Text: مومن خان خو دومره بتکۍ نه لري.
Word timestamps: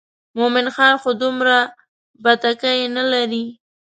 مومن 0.37 0.67
خان 0.75 0.93
خو 1.01 1.09
دومره 1.21 1.55
بتکۍ 2.23 2.79
نه 2.95 3.03
لري. 3.11 3.45